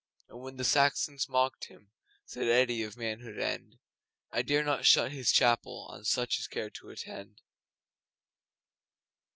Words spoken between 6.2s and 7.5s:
as care to attend.